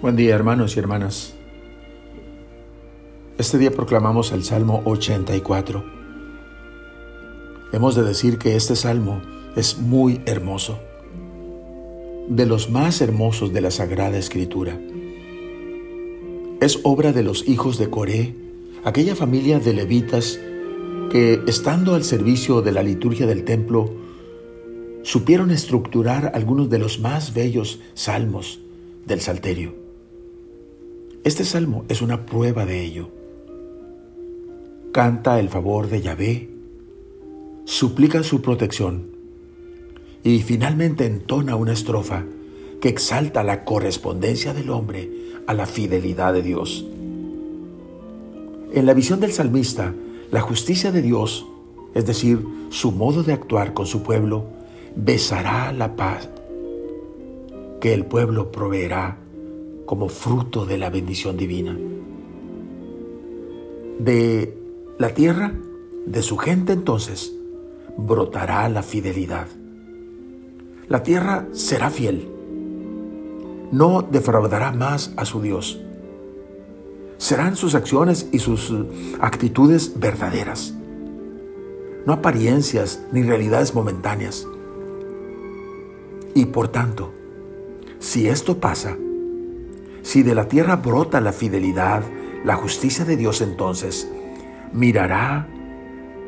Buen 0.00 0.14
día 0.14 0.32
hermanos 0.36 0.76
y 0.76 0.78
hermanas. 0.78 1.34
Este 3.36 3.58
día 3.58 3.72
proclamamos 3.72 4.30
el 4.30 4.44
Salmo 4.44 4.80
84. 4.84 5.84
Hemos 7.72 7.96
de 7.96 8.04
decir 8.04 8.38
que 8.38 8.54
este 8.54 8.76
salmo 8.76 9.20
es 9.56 9.76
muy 9.78 10.20
hermoso, 10.24 10.78
de 12.28 12.46
los 12.46 12.70
más 12.70 13.00
hermosos 13.00 13.52
de 13.52 13.60
la 13.60 13.72
Sagrada 13.72 14.16
Escritura. 14.16 14.78
Es 16.60 16.78
obra 16.84 17.12
de 17.12 17.24
los 17.24 17.48
hijos 17.48 17.76
de 17.76 17.90
Coré, 17.90 18.36
aquella 18.84 19.16
familia 19.16 19.58
de 19.58 19.74
levitas 19.74 20.38
que, 21.10 21.42
estando 21.48 21.96
al 21.96 22.04
servicio 22.04 22.62
de 22.62 22.70
la 22.70 22.84
liturgia 22.84 23.26
del 23.26 23.42
templo, 23.42 23.92
supieron 25.02 25.50
estructurar 25.50 26.30
algunos 26.36 26.70
de 26.70 26.78
los 26.78 27.00
más 27.00 27.34
bellos 27.34 27.80
salmos 27.94 28.60
del 29.04 29.20
Salterio. 29.20 29.87
Este 31.28 31.44
salmo 31.44 31.84
es 31.90 32.00
una 32.00 32.24
prueba 32.24 32.64
de 32.64 32.82
ello. 32.82 33.10
Canta 34.94 35.38
el 35.38 35.50
favor 35.50 35.90
de 35.90 36.00
Yahvé, 36.00 36.48
suplica 37.66 38.22
su 38.22 38.40
protección 38.40 39.10
y 40.24 40.40
finalmente 40.40 41.04
entona 41.04 41.54
una 41.54 41.74
estrofa 41.74 42.24
que 42.80 42.88
exalta 42.88 43.42
la 43.42 43.66
correspondencia 43.66 44.54
del 44.54 44.70
hombre 44.70 45.10
a 45.46 45.52
la 45.52 45.66
fidelidad 45.66 46.32
de 46.32 46.40
Dios. 46.40 46.86
En 48.72 48.86
la 48.86 48.94
visión 48.94 49.20
del 49.20 49.32
salmista, 49.32 49.94
la 50.30 50.40
justicia 50.40 50.92
de 50.92 51.02
Dios, 51.02 51.46
es 51.92 52.06
decir, 52.06 52.42
su 52.70 52.90
modo 52.90 53.22
de 53.22 53.34
actuar 53.34 53.74
con 53.74 53.84
su 53.84 54.02
pueblo, 54.02 54.46
besará 54.96 55.74
la 55.74 55.94
paz 55.94 56.30
que 57.82 57.92
el 57.92 58.06
pueblo 58.06 58.50
proveerá 58.50 59.27
como 59.88 60.10
fruto 60.10 60.66
de 60.66 60.76
la 60.76 60.90
bendición 60.90 61.38
divina. 61.38 61.74
De 63.98 64.54
la 64.98 65.14
tierra, 65.14 65.54
de 66.04 66.22
su 66.22 66.36
gente 66.36 66.74
entonces, 66.74 67.34
brotará 67.96 68.68
la 68.68 68.82
fidelidad. 68.82 69.46
La 70.88 71.02
tierra 71.02 71.46
será 71.52 71.88
fiel. 71.88 72.28
No 73.72 74.02
defraudará 74.02 74.72
más 74.72 75.14
a 75.16 75.24
su 75.24 75.40
Dios. 75.40 75.80
Serán 77.16 77.56
sus 77.56 77.74
acciones 77.74 78.28
y 78.30 78.40
sus 78.40 78.70
actitudes 79.20 79.98
verdaderas, 79.98 80.74
no 82.04 82.12
apariencias 82.12 83.02
ni 83.10 83.22
realidades 83.22 83.74
momentáneas. 83.74 84.46
Y 86.34 86.44
por 86.44 86.68
tanto, 86.68 87.10
si 87.98 88.28
esto 88.28 88.58
pasa, 88.58 88.98
si 90.02 90.22
de 90.22 90.34
la 90.34 90.48
tierra 90.48 90.76
brota 90.76 91.20
la 91.20 91.32
fidelidad, 91.32 92.02
la 92.44 92.56
justicia 92.56 93.04
de 93.04 93.16
Dios 93.16 93.40
entonces, 93.40 94.10
mirará 94.72 95.48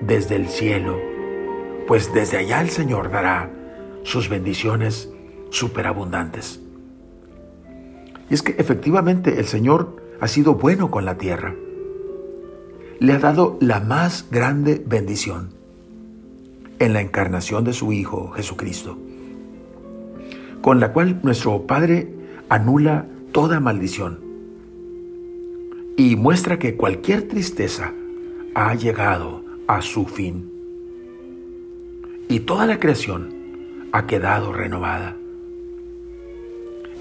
desde 0.00 0.36
el 0.36 0.48
cielo, 0.48 0.98
pues 1.86 2.12
desde 2.12 2.38
allá 2.38 2.60
el 2.60 2.70
Señor 2.70 3.10
dará 3.10 3.50
sus 4.02 4.28
bendiciones 4.28 5.10
superabundantes. 5.50 6.60
Y 8.30 8.34
es 8.34 8.42
que 8.42 8.52
efectivamente 8.58 9.38
el 9.38 9.46
Señor 9.46 9.96
ha 10.20 10.28
sido 10.28 10.54
bueno 10.54 10.90
con 10.90 11.04
la 11.04 11.18
tierra. 11.18 11.54
Le 12.98 13.12
ha 13.12 13.18
dado 13.18 13.58
la 13.60 13.80
más 13.80 14.26
grande 14.30 14.82
bendición 14.86 15.50
en 16.78 16.92
la 16.92 17.00
encarnación 17.00 17.64
de 17.64 17.72
su 17.72 17.92
Hijo 17.92 18.30
Jesucristo, 18.30 18.98
con 20.62 20.80
la 20.80 20.92
cual 20.92 21.20
nuestro 21.22 21.66
Padre 21.66 22.12
anula 22.48 23.06
toda 23.32 23.60
maldición 23.60 24.20
y 25.96 26.16
muestra 26.16 26.58
que 26.58 26.76
cualquier 26.76 27.28
tristeza 27.28 27.94
ha 28.54 28.74
llegado 28.74 29.42
a 29.66 29.80
su 29.80 30.04
fin 30.04 30.50
y 32.28 32.40
toda 32.40 32.66
la 32.66 32.78
creación 32.78 33.88
ha 33.92 34.06
quedado 34.06 34.52
renovada. 34.52 35.16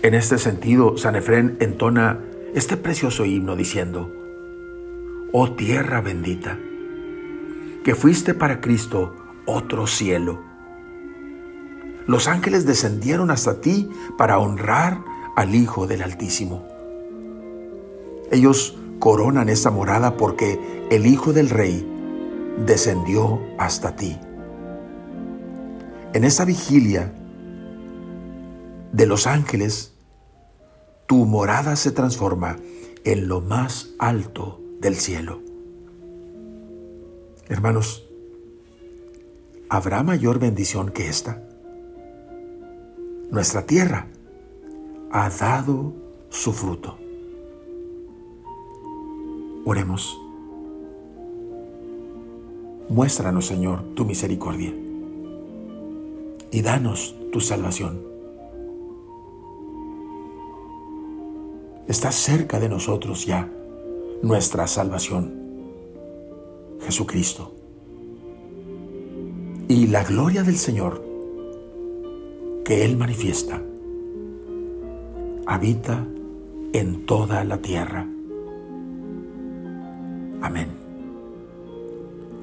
En 0.01 0.13
este 0.13 0.37
sentido, 0.37 0.97
San 0.97 1.15
Efrén 1.15 1.57
entona 1.59 2.21
este 2.53 2.75
precioso 2.75 3.25
himno 3.25 3.55
diciendo, 3.55 4.11
Oh 5.31 5.51
tierra 5.51 6.01
bendita, 6.01 6.57
que 7.83 7.95
fuiste 7.95 8.33
para 8.33 8.61
Cristo 8.61 9.15
otro 9.45 9.85
cielo. 9.87 10.41
Los 12.07 12.27
ángeles 12.27 12.65
descendieron 12.65 13.31
hasta 13.31 13.61
ti 13.61 13.89
para 14.17 14.39
honrar 14.39 15.10
al 15.35 15.55
Hijo 15.55 15.87
del 15.87 16.01
Altísimo. 16.01 16.63
Ellos 18.31 18.77
coronan 18.99 19.49
esta 19.49 19.71
morada 19.71 20.17
porque 20.17 20.59
el 20.89 21.05
Hijo 21.05 21.33
del 21.33 21.49
Rey 21.49 21.87
descendió 22.65 23.41
hasta 23.57 23.95
ti. 23.95 24.17
En 26.13 26.23
esta 26.23 26.45
vigilia 26.45 27.13
de 28.91 29.05
los 29.05 29.27
ángeles, 29.27 29.93
tu 31.07 31.25
morada 31.25 31.75
se 31.75 31.91
transforma 31.91 32.57
en 33.03 33.27
lo 33.27 33.41
más 33.41 33.89
alto 33.99 34.61
del 34.79 34.95
cielo. 34.95 35.41
Hermanos, 37.47 38.07
¿habrá 39.69 40.03
mayor 40.03 40.39
bendición 40.39 40.91
que 40.91 41.07
esta? 41.07 41.41
Nuestra 43.29 43.65
tierra 43.65 44.07
ha 45.11 45.29
dado 45.29 45.93
su 46.29 46.53
fruto. 46.53 46.97
Oremos. 49.65 50.19
Muéstranos, 52.89 53.45
Señor, 53.45 53.83
tu 53.93 54.05
misericordia 54.05 54.73
y 56.51 56.61
danos 56.61 57.15
tu 57.31 57.39
salvación. 57.39 58.01
Está 61.87 62.11
cerca 62.11 62.59
de 62.59 62.69
nosotros 62.69 63.25
ya 63.25 63.49
nuestra 64.21 64.67
salvación, 64.67 65.33
Jesucristo. 66.81 67.53
Y 69.67 69.87
la 69.87 70.03
gloria 70.03 70.43
del 70.43 70.57
Señor 70.57 71.03
que 72.65 72.85
Él 72.85 72.97
manifiesta 72.97 73.61
habita 75.51 76.07
en 76.71 77.05
toda 77.05 77.43
la 77.43 77.57
tierra. 77.57 78.07
Amén. 80.41 80.67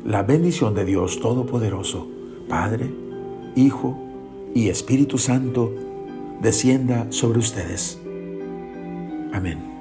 La 0.04 0.22
bendición 0.22 0.74
de 0.74 0.84
Dios 0.84 1.18
Todopoderoso, 1.18 2.06
Padre, 2.50 2.90
Hijo 3.56 3.98
y 4.54 4.68
Espíritu 4.68 5.16
Santo, 5.16 5.72
descienda 6.42 7.06
sobre 7.10 7.38
ustedes. 7.38 7.98
Amén. 9.32 9.77